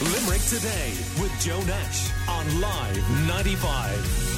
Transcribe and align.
Limerick 0.00 0.42
Today 0.42 0.92
with 1.20 1.32
Joe 1.40 1.60
Nash 1.62 2.12
on 2.28 2.60
Live 2.60 3.26
95. 3.26 4.28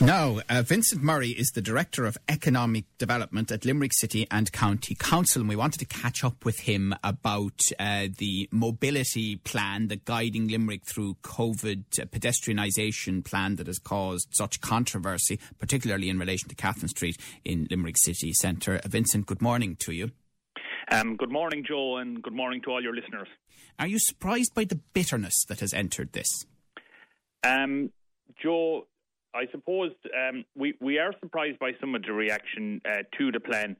Now, 0.00 0.40
uh, 0.48 0.62
Vincent 0.62 1.02
Murray 1.02 1.28
is 1.28 1.50
the 1.50 1.60
Director 1.60 2.06
of 2.06 2.16
Economic 2.30 2.86
Development 2.96 3.52
at 3.52 3.66
Limerick 3.66 3.92
City 3.92 4.26
and 4.30 4.50
County 4.52 4.94
Council, 4.94 5.42
and 5.42 5.50
we 5.50 5.56
wanted 5.56 5.80
to 5.80 5.84
catch 5.84 6.24
up 6.24 6.46
with 6.46 6.60
him 6.60 6.94
about 7.04 7.60
uh, 7.78 8.06
the 8.16 8.48
mobility 8.50 9.36
plan, 9.36 9.88
the 9.88 9.96
guiding 9.96 10.48
Limerick 10.48 10.86
through 10.86 11.16
COVID 11.22 12.00
uh, 12.00 12.06
pedestrianisation 12.06 13.22
plan 13.22 13.56
that 13.56 13.66
has 13.66 13.78
caused 13.78 14.28
such 14.30 14.62
controversy, 14.62 15.38
particularly 15.58 16.08
in 16.08 16.18
relation 16.18 16.48
to 16.48 16.54
Catherine 16.54 16.88
Street 16.88 17.18
in 17.44 17.68
Limerick 17.70 17.98
City 17.98 18.32
Centre. 18.32 18.80
Vincent, 18.86 19.26
good 19.26 19.42
morning 19.42 19.76
to 19.80 19.92
you. 19.92 20.10
Um, 20.92 21.16
good 21.16 21.32
morning, 21.32 21.64
Joe, 21.66 21.96
and 21.96 22.22
good 22.22 22.34
morning 22.34 22.60
to 22.62 22.70
all 22.70 22.82
your 22.82 22.94
listeners. 22.94 23.28
Are 23.78 23.86
you 23.86 23.98
surprised 23.98 24.54
by 24.54 24.64
the 24.64 24.78
bitterness 24.92 25.44
that 25.48 25.60
has 25.60 25.72
entered 25.72 26.12
this? 26.12 26.44
Um, 27.42 27.90
Joe, 28.42 28.86
I 29.34 29.44
suppose 29.50 29.92
um, 30.14 30.44
we 30.54 30.74
we 30.80 30.98
are 30.98 31.14
surprised 31.20 31.58
by 31.58 31.72
some 31.80 31.94
of 31.94 32.02
the 32.02 32.12
reaction 32.12 32.82
uh, 32.84 33.04
to 33.16 33.32
the 33.32 33.40
plan, 33.40 33.76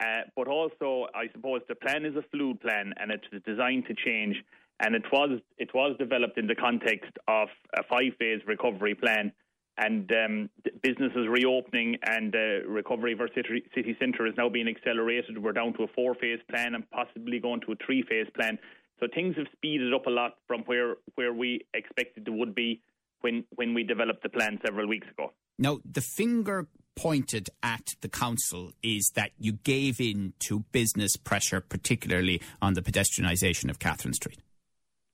uh, 0.00 0.22
but 0.36 0.48
also 0.48 1.06
I 1.14 1.28
suppose 1.32 1.62
the 1.66 1.74
plan 1.74 2.04
is 2.04 2.14
a 2.16 2.22
fluid 2.30 2.60
plan 2.60 2.92
and 2.98 3.10
it's 3.10 3.24
designed 3.46 3.86
to 3.86 3.94
change, 3.94 4.36
and 4.80 4.94
it 4.94 5.04
was 5.10 5.40
it 5.56 5.70
was 5.74 5.96
developed 5.98 6.36
in 6.36 6.46
the 6.46 6.54
context 6.54 7.12
of 7.26 7.48
a 7.74 7.82
five 7.84 8.12
phase 8.18 8.42
recovery 8.46 8.94
plan, 8.94 9.32
and 9.80 10.10
um, 10.12 10.50
businesses 10.82 11.26
reopening 11.28 11.96
and 12.04 12.34
uh, 12.34 12.68
recovery 12.68 13.14
of 13.14 13.20
our 13.20 13.28
city, 13.34 13.64
city 13.74 13.96
centre 13.98 14.26
is 14.26 14.34
now 14.36 14.48
being 14.48 14.68
accelerated. 14.68 15.42
We're 15.42 15.52
down 15.52 15.72
to 15.74 15.84
a 15.84 15.88
four 15.88 16.14
phase 16.14 16.38
plan 16.50 16.74
and 16.74 16.88
possibly 16.90 17.40
going 17.40 17.62
to 17.62 17.72
a 17.72 17.76
three 17.84 18.02
phase 18.02 18.26
plan. 18.36 18.58
So 19.00 19.06
things 19.14 19.36
have 19.36 19.46
speeded 19.52 19.94
up 19.94 20.06
a 20.06 20.10
lot 20.10 20.36
from 20.46 20.60
where 20.66 20.96
where 21.14 21.32
we 21.32 21.66
expected 21.72 22.26
they 22.26 22.30
would 22.30 22.54
be 22.54 22.82
when 23.22 23.44
when 23.54 23.72
we 23.72 23.82
developed 23.82 24.22
the 24.22 24.28
plan 24.28 24.58
several 24.64 24.86
weeks 24.86 25.06
ago. 25.10 25.32
Now, 25.58 25.78
the 25.90 26.02
finger 26.02 26.68
pointed 26.96 27.48
at 27.62 27.94
the 28.02 28.08
council 28.08 28.72
is 28.82 29.10
that 29.14 29.30
you 29.38 29.52
gave 29.52 30.00
in 30.00 30.34
to 30.40 30.60
business 30.72 31.16
pressure, 31.16 31.62
particularly 31.62 32.42
on 32.60 32.74
the 32.74 32.82
pedestrianisation 32.82 33.70
of 33.70 33.78
Catherine 33.78 34.12
Street. 34.12 34.40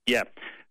Yeah. 0.07 0.23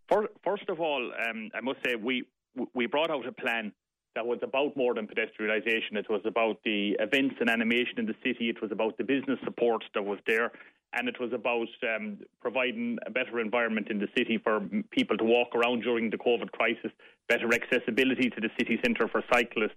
First 0.09 0.70
of 0.70 0.80
all, 0.80 1.12
um, 1.30 1.50
I 1.56 1.62
must 1.62 1.80
say 1.86 1.96
we 1.96 2.26
we 2.74 2.86
brought 2.88 3.09
out 3.09 3.26
a 3.26 3.32
plan 3.32 3.72
that 4.16 4.26
was 4.26 4.40
about 4.42 4.76
more 4.76 4.94
than 4.94 5.08
pedestrianisation. 5.08 5.96
It 5.96 6.10
was 6.10 6.22
about 6.26 6.58
the 6.64 6.96
events 7.00 7.36
and 7.40 7.50
animation 7.50 8.00
in 8.00 8.06
the 8.06 8.16
city. 8.24 8.50
It 8.50 8.62
was 8.62 8.72
about 8.72 8.98
the 8.98 9.04
business 9.04 9.40
support 9.44 9.84
that 9.94 10.04
was 10.04 10.20
there 10.26 10.52
and 10.96 11.10
it 11.10 11.20
was 11.20 11.34
about 11.34 11.68
um, 11.84 12.18
providing 12.42 12.98
a 13.06 13.12
better 13.12 13.40
environment 13.40 13.88
in 13.90 14.00
the 14.00 14.08
city 14.18 14.40
for 14.42 14.62
people 14.92 15.18
to 15.18 15.24
walk 15.24 15.54
around 15.54 15.82
during 15.82 16.10
the 16.10 16.18
COVID 16.18 16.52
crisis, 16.52 16.92
better 17.28 17.50
accessibility 17.54 18.30
to 18.30 18.42
the 18.42 18.50
city 18.58 18.80
centre 18.84 19.08
for 19.08 19.22
cyclists. 19.32 19.76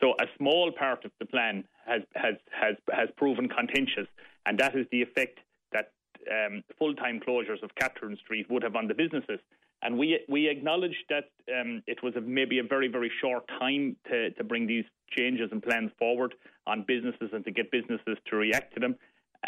So 0.00 0.14
a 0.20 0.26
small 0.36 0.72
part 0.72 1.04
of 1.04 1.12
the 1.20 1.26
plan 1.26 1.64
has 1.86 2.02
has 2.14 2.34
has 2.50 2.74
has 2.92 3.08
proven 3.16 3.48
contentious, 3.48 4.08
and 4.44 4.58
that 4.58 4.74
is 4.74 4.86
the 4.90 5.02
effect 5.02 5.38
that 5.72 5.92
um, 6.30 6.64
full-time 6.78 7.20
closures 7.20 7.62
of 7.62 7.74
Catherine 7.76 8.16
Street 8.24 8.50
would 8.50 8.62
have 8.64 8.74
on 8.74 8.88
the 8.88 8.94
businesses. 8.94 9.38
And 9.86 9.96
we 9.96 10.18
we 10.28 10.48
acknowledge 10.48 10.96
that 11.10 11.26
um, 11.56 11.80
it 11.86 12.02
was 12.02 12.16
a, 12.16 12.20
maybe 12.20 12.58
a 12.58 12.64
very 12.64 12.88
very 12.88 13.10
short 13.20 13.46
time 13.60 13.96
to 14.08 14.32
to 14.32 14.42
bring 14.42 14.66
these 14.66 14.84
changes 15.16 15.48
and 15.52 15.62
plans 15.62 15.92
forward 15.96 16.34
on 16.66 16.84
businesses 16.88 17.30
and 17.32 17.44
to 17.44 17.52
get 17.52 17.70
businesses 17.70 18.18
to 18.28 18.34
react 18.34 18.74
to 18.74 18.80
them. 18.80 18.96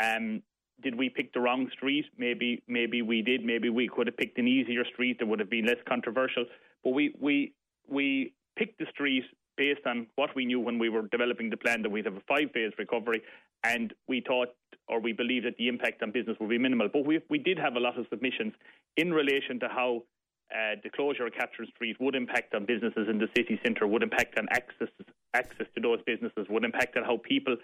Um, 0.00 0.42
did 0.80 0.94
we 0.94 1.08
pick 1.08 1.32
the 1.32 1.40
wrong 1.40 1.68
street? 1.72 2.04
Maybe 2.16 2.62
maybe 2.68 3.02
we 3.02 3.20
did. 3.20 3.44
Maybe 3.44 3.68
we 3.68 3.88
could 3.88 4.06
have 4.06 4.16
picked 4.16 4.38
an 4.38 4.46
easier 4.46 4.84
street 4.84 5.18
that 5.18 5.26
would 5.26 5.40
have 5.40 5.50
been 5.50 5.66
less 5.66 5.82
controversial. 5.88 6.44
But 6.84 6.90
we 6.90 7.16
we 7.20 7.52
we 7.88 8.32
picked 8.56 8.78
the 8.78 8.86
street 8.92 9.24
based 9.56 9.84
on 9.86 10.06
what 10.14 10.36
we 10.36 10.44
knew 10.44 10.60
when 10.60 10.78
we 10.78 10.88
were 10.88 11.08
developing 11.08 11.50
the 11.50 11.56
plan 11.56 11.82
that 11.82 11.90
we'd 11.90 12.04
have 12.04 12.14
a 12.14 12.22
five 12.28 12.52
phase 12.54 12.70
recovery, 12.78 13.22
and 13.64 13.92
we 14.06 14.20
thought 14.20 14.50
or 14.86 15.00
we 15.00 15.12
believed 15.12 15.46
that 15.46 15.56
the 15.56 15.66
impact 15.66 16.00
on 16.00 16.12
business 16.12 16.36
would 16.38 16.48
be 16.48 16.58
minimal. 16.58 16.88
But 16.92 17.04
we 17.04 17.18
we 17.28 17.38
did 17.38 17.58
have 17.58 17.74
a 17.74 17.80
lot 17.80 17.98
of 17.98 18.06
submissions 18.08 18.52
in 18.96 19.12
relation 19.12 19.58
to 19.58 19.68
how. 19.68 20.04
Uh, 20.50 20.76
the 20.82 20.88
closure 20.88 21.26
of 21.26 21.32
Catherine 21.34 21.68
Street 21.74 21.96
would 22.00 22.14
impact 22.14 22.54
on 22.54 22.64
businesses 22.64 23.06
in 23.08 23.18
the 23.18 23.28
city 23.36 23.60
centre, 23.62 23.86
would 23.86 24.02
impact 24.02 24.38
on 24.38 24.46
access 24.50 24.88
access 25.34 25.66
to 25.74 25.80
those 25.80 26.00
businesses, 26.06 26.46
would 26.48 26.64
impact 26.64 26.96
on 26.96 27.04
how 27.04 27.18
people 27.22 27.56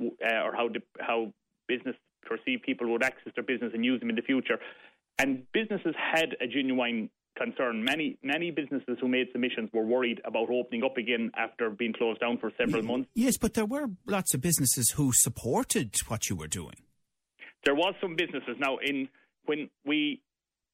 uh, 0.00 0.42
or 0.44 0.54
how 0.54 0.68
the, 0.68 0.80
how 1.00 1.32
business 1.66 1.96
perceive 2.22 2.60
people 2.62 2.90
would 2.92 3.02
access 3.02 3.32
their 3.34 3.44
business 3.44 3.72
and 3.74 3.84
use 3.84 3.98
them 4.00 4.10
in 4.10 4.16
the 4.16 4.22
future. 4.22 4.58
And 5.18 5.44
businesses 5.52 5.94
had 5.96 6.36
a 6.40 6.46
genuine 6.46 7.10
concern. 7.36 7.82
Many 7.82 8.18
many 8.22 8.50
businesses 8.50 8.98
who 9.00 9.08
made 9.08 9.28
submissions 9.32 9.70
were 9.72 9.84
worried 9.84 10.20
about 10.24 10.50
opening 10.50 10.82
up 10.84 10.96
again 10.96 11.30
after 11.36 11.70
being 11.70 11.92
closed 11.92 12.20
down 12.20 12.38
for 12.38 12.52
several 12.58 12.82
months. 12.82 13.08
Yes, 13.14 13.38
but 13.38 13.54
there 13.54 13.66
were 13.66 13.88
lots 14.06 14.34
of 14.34 14.40
businesses 14.40 14.90
who 14.90 15.12
supported 15.14 15.96
what 16.08 16.28
you 16.28 16.36
were 16.36 16.48
doing. 16.48 16.74
There 17.64 17.74
was 17.74 17.94
some 18.00 18.16
businesses 18.16 18.56
now 18.58 18.76
in 18.78 19.08
when 19.46 19.70
we 19.84 20.20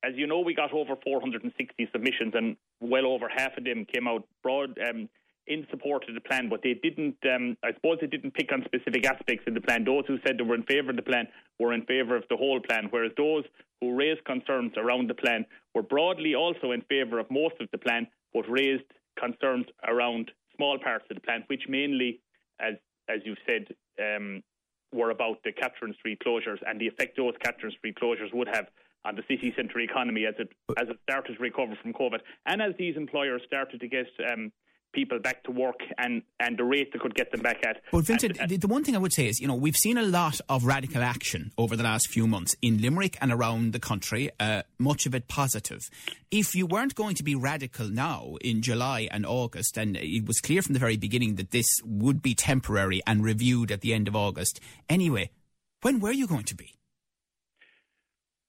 as 0.06 0.14
you 0.16 0.26
know 0.26 0.40
we 0.40 0.54
got 0.54 0.72
over 0.72 0.94
460 1.02 1.88
submissions 1.92 2.34
and 2.34 2.56
well 2.80 3.06
over 3.06 3.28
half 3.28 3.56
of 3.56 3.64
them 3.64 3.86
came 3.92 4.06
out 4.06 4.26
broad 4.42 4.78
um, 4.88 5.08
in 5.46 5.66
support 5.70 6.08
of 6.08 6.14
the 6.14 6.20
plan, 6.20 6.48
but 6.48 6.60
they 6.62 6.74
didn't. 6.74 7.16
Um, 7.24 7.56
I 7.62 7.72
suppose 7.74 7.98
they 8.00 8.06
didn't 8.06 8.34
pick 8.34 8.50
on 8.52 8.64
specific 8.64 9.06
aspects 9.06 9.44
of 9.46 9.54
the 9.54 9.60
plan. 9.60 9.84
Those 9.84 10.04
who 10.06 10.18
said 10.26 10.38
they 10.38 10.44
were 10.44 10.54
in 10.54 10.62
favour 10.62 10.90
of 10.90 10.96
the 10.96 11.02
plan 11.02 11.28
were 11.58 11.74
in 11.74 11.84
favour 11.84 12.16
of 12.16 12.24
the 12.30 12.36
whole 12.36 12.60
plan, 12.60 12.88
whereas 12.90 13.12
those 13.16 13.44
who 13.80 13.94
raised 13.94 14.24
concerns 14.24 14.72
around 14.76 15.10
the 15.10 15.14
plan 15.14 15.44
were 15.74 15.82
broadly 15.82 16.34
also 16.34 16.72
in 16.72 16.82
favour 16.88 17.18
of 17.18 17.30
most 17.30 17.56
of 17.60 17.68
the 17.72 17.78
plan, 17.78 18.06
but 18.32 18.48
raised 18.48 18.84
concerns 19.18 19.66
around 19.86 20.30
small 20.56 20.78
parts 20.78 21.04
of 21.10 21.16
the 21.16 21.20
plan, 21.20 21.44
which 21.48 21.64
mainly, 21.68 22.20
as 22.60 22.74
as 23.08 23.20
you 23.24 23.34
said, 23.46 23.66
um, 24.00 24.42
were 24.92 25.10
about 25.10 25.42
the 25.44 25.52
Catherine 25.52 25.94
Street 25.98 26.22
closures 26.24 26.58
and 26.66 26.80
the 26.80 26.86
effect 26.86 27.16
those 27.16 27.34
Catherine 27.42 27.72
Street 27.72 27.98
closures 28.00 28.32
would 28.32 28.48
have 28.48 28.66
on 29.04 29.16
the 29.16 29.22
city 29.28 29.52
centre 29.56 29.80
economy 29.80 30.26
as 30.26 30.34
it 30.38 30.48
as 30.78 30.88
it 30.88 30.96
started 31.02 31.36
to 31.36 31.42
recover 31.42 31.76
from 31.80 31.92
COVID, 31.92 32.20
and 32.46 32.62
as 32.62 32.74
these 32.78 32.96
employers 32.96 33.42
started 33.46 33.80
to 33.80 33.88
get 33.88 34.06
um, 34.30 34.52
people 34.94 35.18
back 35.18 35.42
to 35.44 35.50
work 35.50 35.80
and, 35.98 36.22
and 36.40 36.56
the 36.56 36.64
rate 36.64 36.92
that 36.92 37.02
could 37.02 37.14
get 37.14 37.30
them 37.32 37.40
back 37.40 37.58
at. 37.66 37.82
But 37.92 38.06
Vincent, 38.06 38.38
and, 38.38 38.50
and 38.50 38.60
the 38.60 38.68
one 38.68 38.84
thing 38.84 38.94
I 38.94 38.98
would 38.98 39.12
say 39.12 39.26
is, 39.26 39.40
you 39.40 39.48
know, 39.48 39.54
we've 39.54 39.76
seen 39.76 39.98
a 39.98 40.02
lot 40.02 40.40
of 40.48 40.64
radical 40.64 41.02
action 41.02 41.52
over 41.58 41.76
the 41.76 41.82
last 41.82 42.08
few 42.08 42.26
months 42.26 42.54
in 42.62 42.80
Limerick 42.80 43.18
and 43.20 43.32
around 43.32 43.72
the 43.72 43.80
country, 43.80 44.30
uh, 44.40 44.62
much 44.78 45.04
of 45.04 45.14
it 45.14 45.28
positive. 45.28 45.80
If 46.30 46.54
you 46.54 46.66
weren't 46.66 46.94
going 46.94 47.16
to 47.16 47.24
be 47.24 47.34
radical 47.34 47.88
now 47.88 48.36
in 48.40 48.62
July 48.62 49.08
and 49.10 49.26
August, 49.26 49.76
and 49.76 49.96
it 49.96 50.26
was 50.26 50.40
clear 50.40 50.62
from 50.62 50.72
the 50.72 50.80
very 50.80 50.96
beginning 50.96 51.34
that 51.34 51.50
this 51.50 51.66
would 51.84 52.22
be 52.22 52.34
temporary 52.34 53.02
and 53.06 53.22
reviewed 53.22 53.70
at 53.70 53.82
the 53.82 53.92
end 53.92 54.08
of 54.08 54.16
August, 54.16 54.60
anyway, 54.88 55.30
when 55.82 56.00
were 56.00 56.12
you 56.12 56.26
going 56.26 56.44
to 56.44 56.54
be? 56.54 56.73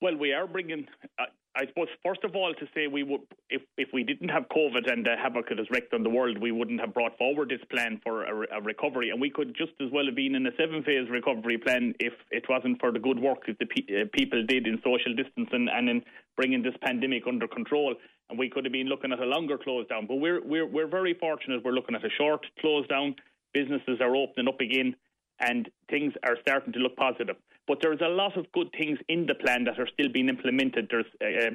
Well, 0.02 0.16
we 0.16 0.32
are 0.32 0.46
bringing. 0.46 0.86
Uh, 1.18 1.24
I 1.56 1.66
suppose 1.68 1.88
first 2.04 2.22
of 2.22 2.36
all 2.36 2.52
to 2.52 2.66
say 2.74 2.86
we 2.86 3.02
would 3.02 3.22
if 3.48 3.62
if 3.78 3.88
we 3.94 4.02
didn't 4.04 4.28
have 4.28 4.44
COVID 4.54 4.92
and 4.92 5.06
the 5.06 5.16
havoc 5.16 5.50
it 5.50 5.56
has 5.56 5.66
wreaked 5.70 5.94
on 5.94 6.02
the 6.02 6.10
world, 6.10 6.36
we 6.36 6.52
wouldn't 6.52 6.80
have 6.80 6.92
brought 6.92 7.16
forward 7.16 7.48
this 7.48 7.64
plan 7.70 7.98
for 8.04 8.24
a, 8.24 8.58
a 8.58 8.60
recovery, 8.60 9.08
and 9.08 9.18
we 9.18 9.30
could 9.30 9.56
just 9.56 9.72
as 9.80 9.90
well 9.90 10.04
have 10.04 10.14
been 10.14 10.34
in 10.34 10.46
a 10.46 10.50
seven 10.58 10.82
phase 10.82 11.08
recovery 11.08 11.56
plan 11.56 11.94
if 11.98 12.12
it 12.30 12.44
wasn't 12.46 12.78
for 12.78 12.92
the 12.92 12.98
good 12.98 13.18
work 13.18 13.46
that 13.46 13.58
the 13.58 13.64
pe- 13.64 14.02
uh, 14.02 14.04
people 14.12 14.44
did 14.44 14.66
in 14.66 14.78
social 14.84 15.14
distancing 15.14 15.68
and 15.72 15.88
in 15.88 16.02
bringing 16.36 16.62
this 16.62 16.76
pandemic 16.82 17.22
under 17.26 17.48
control. 17.48 17.94
And 18.28 18.38
we 18.38 18.50
could 18.50 18.66
have 18.66 18.72
been 18.72 18.88
looking 18.88 19.12
at 19.12 19.20
a 19.20 19.24
longer 19.24 19.56
close 19.56 19.86
down, 19.88 20.06
but 20.06 20.16
we're 20.16 20.44
we're 20.44 20.66
we're 20.66 20.88
very 20.88 21.14
fortunate. 21.14 21.64
We're 21.64 21.72
looking 21.72 21.94
at 21.94 22.04
a 22.04 22.10
short 22.18 22.44
close 22.60 22.86
down. 22.88 23.14
Businesses 23.54 24.02
are 24.02 24.14
opening 24.14 24.48
up 24.48 24.60
again 24.60 24.94
and 25.40 25.68
things 25.90 26.12
are 26.24 26.36
starting 26.40 26.72
to 26.72 26.78
look 26.78 26.96
positive. 26.96 27.36
But 27.66 27.78
there's 27.82 28.00
a 28.00 28.08
lot 28.08 28.36
of 28.36 28.50
good 28.52 28.68
things 28.78 28.98
in 29.08 29.26
the 29.26 29.34
plan 29.34 29.64
that 29.64 29.78
are 29.78 29.88
still 29.92 30.08
being 30.12 30.28
implemented. 30.28 30.88
There's 30.90 31.06
uh, 31.20 31.54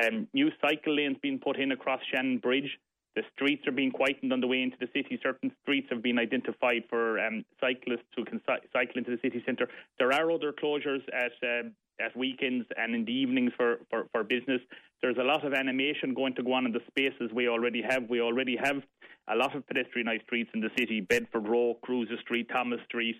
uh, 0.00 0.06
um, 0.06 0.28
new 0.32 0.50
cycle 0.60 0.96
lanes 0.96 1.16
being 1.22 1.38
put 1.38 1.58
in 1.58 1.72
across 1.72 2.00
Shannon 2.12 2.38
Bridge. 2.38 2.78
The 3.16 3.22
streets 3.34 3.66
are 3.66 3.72
being 3.72 3.92
widened 3.98 4.32
on 4.32 4.40
the 4.40 4.46
way 4.46 4.62
into 4.62 4.76
the 4.78 4.88
city. 4.94 5.18
Certain 5.22 5.50
streets 5.62 5.88
have 5.90 6.02
been 6.02 6.18
identified 6.18 6.84
for 6.88 7.18
um, 7.18 7.44
cyclists 7.60 8.06
who 8.16 8.24
can 8.24 8.40
cycle 8.46 8.96
into 8.96 9.10
the 9.10 9.18
city 9.22 9.42
centre. 9.44 9.68
There 9.98 10.12
are 10.12 10.30
other 10.30 10.52
closures 10.52 11.02
at 11.12 11.32
uh, 11.42 11.68
at 12.00 12.16
weekends 12.16 12.66
and 12.76 12.94
in 12.94 13.04
the 13.04 13.12
evenings 13.12 13.52
for, 13.56 13.78
for, 13.90 14.06
for 14.12 14.24
business. 14.24 14.60
There's 15.02 15.16
a 15.18 15.24
lot 15.24 15.44
of 15.44 15.52
animation 15.52 16.14
going 16.14 16.34
to 16.36 16.42
go 16.42 16.52
on 16.52 16.66
in 16.66 16.72
the 16.72 16.80
spaces 16.86 17.30
we 17.34 17.48
already 17.48 17.82
have. 17.82 18.08
We 18.08 18.20
already 18.20 18.56
have 18.62 18.82
a 19.28 19.36
lot 19.36 19.54
of 19.54 19.64
pedestrianised 19.66 20.22
streets 20.22 20.50
in 20.54 20.60
the 20.60 20.70
city 20.78 21.00
Bedford 21.00 21.48
Row, 21.48 21.76
Cruises 21.82 22.20
Street, 22.20 22.48
Thomas 22.52 22.80
Street. 22.86 23.16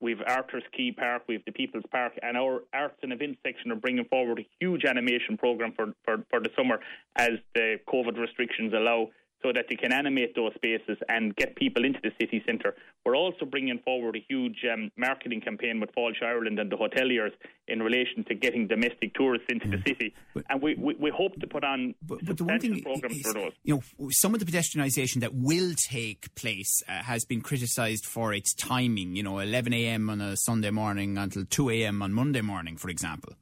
We've 0.00 0.20
Arthur's 0.26 0.62
Quay 0.74 0.92
Park, 0.92 1.22
we've 1.28 1.44
the 1.44 1.52
People's 1.52 1.84
Park, 1.90 2.14
and 2.22 2.36
our 2.36 2.62
arts 2.72 2.96
and 3.02 3.12
events 3.12 3.38
section 3.46 3.70
are 3.70 3.76
bringing 3.76 4.06
forward 4.06 4.38
a 4.38 4.46
huge 4.58 4.84
animation 4.84 5.36
programme 5.36 5.72
for, 5.76 5.94
for, 6.04 6.24
for 6.30 6.40
the 6.40 6.50
summer 6.56 6.80
as 7.16 7.32
the 7.54 7.76
COVID 7.86 8.18
restrictions 8.18 8.72
allow 8.72 9.08
so 9.42 9.52
that 9.52 9.66
they 9.68 9.76
can 9.76 9.92
animate 9.92 10.34
those 10.34 10.52
spaces 10.54 10.98
and 11.08 11.34
get 11.36 11.56
people 11.56 11.84
into 11.84 11.98
the 12.02 12.10
city 12.20 12.42
centre. 12.46 12.74
We're 13.04 13.16
also 13.16 13.44
bringing 13.46 13.78
forward 13.78 14.16
a 14.16 14.24
huge 14.28 14.58
um, 14.70 14.90
marketing 14.96 15.40
campaign 15.40 15.80
with 15.80 15.90
Fáilte 15.94 16.22
Ireland 16.22 16.58
and 16.58 16.70
the 16.70 16.76
hoteliers 16.76 17.32
in 17.66 17.82
relation 17.82 18.24
to 18.24 18.34
getting 18.34 18.66
domestic 18.66 19.14
tourists 19.14 19.46
into 19.48 19.66
mm. 19.66 19.70
the 19.72 19.90
city. 19.90 20.14
But, 20.34 20.44
and 20.50 20.60
we, 20.60 20.74
we, 20.74 20.94
we, 20.94 21.10
hope 21.10 21.40
to 21.40 21.46
put 21.46 21.64
on 21.64 21.94
but, 22.02 22.24
but 22.24 22.36
the 22.36 22.44
one 22.44 22.60
thing 22.60 22.82
programs 22.82 23.16
is, 23.16 23.22
for 23.22 23.32
those. 23.32 23.52
You 23.64 23.82
know, 23.98 24.08
some 24.10 24.34
of 24.34 24.40
the 24.40 24.46
pedestrianisation 24.46 25.20
that 25.20 25.34
will 25.34 25.72
take 25.74 26.34
place 26.34 26.82
uh, 26.88 27.02
has 27.02 27.24
been 27.24 27.40
criticised 27.40 28.04
for 28.04 28.34
its 28.34 28.54
timing. 28.54 29.16
You 29.16 29.22
know, 29.22 29.38
11 29.38 29.72
a.m. 29.72 30.10
on 30.10 30.20
a 30.20 30.36
Sunday 30.36 30.70
morning 30.70 31.16
until 31.16 31.44
2 31.44 31.70
a.m. 31.70 32.02
on 32.02 32.12
Monday 32.12 32.42
morning, 32.42 32.76
for 32.76 32.90
example. 32.90 33.34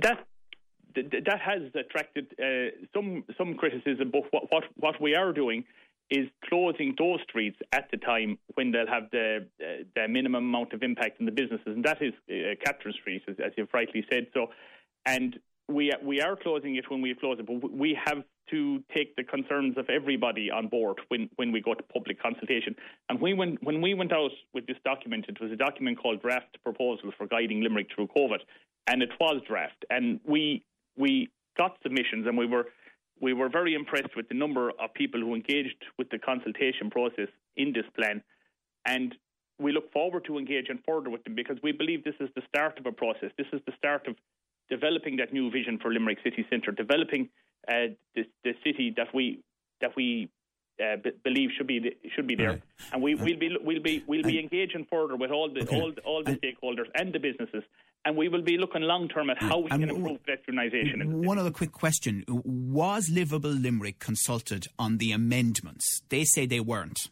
That 0.00 0.26
that 0.94 1.40
has 1.40 1.62
attracted 1.74 2.34
uh, 2.38 2.70
some 2.94 3.24
some 3.38 3.54
criticism. 3.54 4.10
But 4.10 4.24
what, 4.30 4.44
what 4.50 4.64
what 4.76 5.00
we 5.00 5.14
are 5.14 5.32
doing 5.32 5.64
is 6.10 6.28
closing 6.44 6.94
those 6.98 7.20
streets 7.28 7.56
at 7.72 7.88
the 7.90 7.96
time 7.96 8.38
when 8.54 8.72
they'll 8.72 8.86
have 8.86 9.10
the 9.12 9.46
uh, 9.60 9.84
the 9.94 10.08
minimum 10.08 10.44
amount 10.44 10.72
of 10.72 10.82
impact 10.82 11.20
on 11.20 11.26
the 11.26 11.32
businesses, 11.32 11.66
and 11.66 11.84
that 11.84 12.02
is 12.02 12.12
uh, 12.28 12.54
Catherine 12.64 12.94
Street, 13.00 13.22
as, 13.28 13.36
as, 13.44 13.52
you've 13.56 13.72
rightly 13.72 14.04
said. 14.10 14.26
So, 14.34 14.48
and 15.06 15.38
we 15.68 15.92
we 16.02 16.20
are 16.20 16.36
closing 16.36 16.76
it 16.76 16.90
when 16.90 17.00
we 17.00 17.14
close 17.14 17.38
it, 17.38 17.46
but 17.46 17.72
we 17.72 17.96
have 18.04 18.24
to 18.50 18.82
take 18.92 19.14
the 19.16 19.22
concerns 19.22 19.78
of 19.78 19.88
everybody 19.88 20.50
on 20.50 20.66
board 20.66 21.00
when, 21.08 21.30
when 21.36 21.52
we 21.52 21.60
go 21.60 21.72
to 21.72 21.82
public 21.84 22.20
consultation. 22.20 22.74
And 23.08 23.20
we 23.20 23.32
went, 23.32 23.62
when 23.62 23.80
we 23.80 23.94
went 23.94 24.12
out 24.12 24.32
with 24.52 24.66
this 24.66 24.76
document, 24.84 25.26
it 25.28 25.40
was 25.40 25.52
a 25.52 25.56
document 25.56 26.02
called 26.02 26.20
Draft 26.20 26.58
Proposal 26.64 27.12
for 27.16 27.28
Guiding 27.28 27.62
Limerick 27.62 27.88
Through 27.94 28.08
COVID, 28.08 28.40
and 28.88 29.02
it 29.02 29.10
was 29.20 29.40
draft. 29.46 29.84
And 29.88 30.20
we 30.24 30.64
we 31.00 31.30
got 31.56 31.76
submissions 31.82 32.26
and 32.26 32.36
we 32.36 32.46
were 32.46 32.66
we 33.20 33.32
were 33.34 33.48
very 33.48 33.74
impressed 33.74 34.14
with 34.16 34.28
the 34.28 34.34
number 34.34 34.70
of 34.70 34.94
people 34.94 35.20
who 35.20 35.34
engaged 35.34 35.80
with 35.98 36.08
the 36.10 36.18
consultation 36.18 36.88
process 36.90 37.28
in 37.56 37.72
this 37.72 37.84
plan. 37.94 38.22
And 38.86 39.14
we 39.58 39.72
look 39.72 39.92
forward 39.92 40.24
to 40.24 40.38
engaging 40.38 40.78
further 40.88 41.10
with 41.10 41.22
them 41.24 41.34
because 41.34 41.58
we 41.62 41.72
believe 41.72 42.02
this 42.02 42.14
is 42.18 42.30
the 42.34 42.42
start 42.48 42.78
of 42.78 42.86
a 42.86 42.92
process. 42.92 43.30
This 43.36 43.46
is 43.52 43.60
the 43.66 43.72
start 43.76 44.08
of 44.08 44.16
developing 44.70 45.16
that 45.16 45.34
new 45.34 45.50
vision 45.50 45.78
for 45.82 45.92
Limerick 45.92 46.18
City 46.24 46.46
Centre, 46.48 46.72
developing 46.72 47.28
uh, 47.68 47.92
the, 48.14 48.24
the 48.42 48.54
city 48.64 48.94
that 48.96 49.08
we 49.14 49.42
that 49.82 49.94
we 49.96 50.30
uh, 50.82 50.96
b- 51.04 51.12
believe 51.24 51.50
should 51.56 51.66
be 51.66 51.78
the, 51.78 51.96
should 52.14 52.26
be 52.26 52.34
there, 52.34 52.50
right. 52.50 52.62
and 52.92 53.02
we, 53.02 53.14
will 53.14 53.38
be 53.38 53.54
we'll 53.62 53.82
be 53.82 54.02
we'll 54.06 54.22
be 54.22 54.38
engaging 54.38 54.86
further 54.90 55.16
with 55.16 55.30
all 55.30 55.52
the 55.52 55.62
okay. 55.62 55.78
all 55.78 55.92
all 56.06 56.22
the 56.24 56.30
and, 56.30 56.40
stakeholders 56.40 56.88
and 56.94 57.12
the 57.12 57.18
businesses, 57.18 57.64
and 58.04 58.16
we 58.16 58.28
will 58.28 58.42
be 58.42 58.56
looking 58.56 58.82
long 58.82 59.08
term 59.08 59.30
at 59.30 59.38
how 59.42 59.58
we 59.58 59.68
can 59.68 59.88
improve 59.88 60.20
pedestrianisation. 60.24 61.24
One 61.24 61.38
other 61.38 61.50
quick 61.50 61.72
question: 61.72 62.24
Was 62.28 63.10
Livable 63.10 63.50
Limerick 63.50 63.98
consulted 63.98 64.66
on 64.78 64.98
the 64.98 65.12
amendments? 65.12 66.02
They 66.08 66.24
say 66.24 66.46
they 66.46 66.60
weren't. 66.60 67.08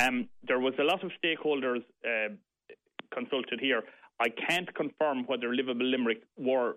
Um, 0.00 0.28
there 0.46 0.60
was 0.60 0.74
a 0.78 0.84
lot 0.84 1.02
of 1.02 1.10
stakeholders 1.22 1.82
uh, 2.04 2.34
consulted 3.12 3.60
here. 3.60 3.82
I 4.20 4.28
can't 4.28 4.72
confirm 4.74 5.24
whether 5.26 5.52
Livable 5.54 5.86
Limerick 5.86 6.22
were 6.36 6.76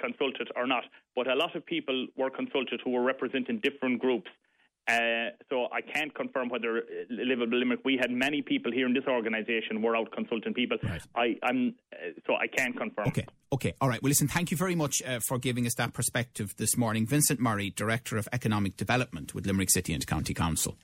consulted 0.00 0.50
or 0.56 0.66
not, 0.66 0.84
but 1.14 1.26
a 1.28 1.34
lot 1.34 1.54
of 1.56 1.64
people 1.64 2.06
were 2.16 2.30
consulted 2.30 2.80
who 2.84 2.90
were 2.90 3.02
representing 3.02 3.60
different 3.60 4.00
groups. 4.00 4.30
Uh, 4.88 5.30
so 5.50 5.66
I 5.72 5.80
can't 5.80 6.14
confirm 6.14 6.48
whether 6.48 6.78
uh, 6.78 6.82
Livable 7.10 7.58
Limerick. 7.58 7.80
We 7.84 7.98
had 8.00 8.10
many 8.10 8.40
people 8.40 8.70
here 8.70 8.86
in 8.86 8.94
this 8.94 9.04
organisation 9.08 9.82
were 9.82 9.96
out 9.96 10.12
consulting 10.12 10.54
people. 10.54 10.78
Right. 10.82 11.02
I, 11.16 11.36
am 11.48 11.74
uh, 11.92 11.96
so 12.26 12.34
I 12.36 12.46
can't 12.46 12.76
confirm. 12.76 13.08
Okay, 13.08 13.26
okay, 13.52 13.74
all 13.80 13.88
right. 13.88 14.00
Well, 14.00 14.10
listen, 14.10 14.28
thank 14.28 14.52
you 14.52 14.56
very 14.56 14.76
much 14.76 15.02
uh, 15.02 15.18
for 15.26 15.38
giving 15.38 15.66
us 15.66 15.74
that 15.74 15.92
perspective 15.92 16.54
this 16.56 16.76
morning, 16.76 17.04
Vincent 17.06 17.40
Murray, 17.40 17.70
Director 17.70 18.16
of 18.16 18.28
Economic 18.32 18.76
Development 18.76 19.34
with 19.34 19.44
Limerick 19.44 19.70
City 19.70 19.92
and 19.92 20.06
County 20.06 20.34
Council. 20.34 20.76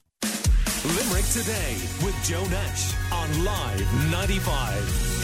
Limerick 0.84 1.26
today 1.26 1.76
with 2.02 2.16
Joe 2.24 2.44
Nash 2.46 2.92
on 3.12 3.44
Live 3.44 4.10
95. 4.10 5.21